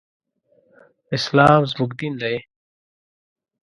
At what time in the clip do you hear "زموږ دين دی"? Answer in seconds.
1.71-2.35